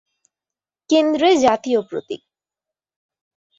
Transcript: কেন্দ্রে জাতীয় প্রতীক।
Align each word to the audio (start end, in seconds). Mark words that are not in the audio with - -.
কেন্দ্রে 0.89 1.29
জাতীয় 1.37 1.79
প্রতীক। 1.81 2.21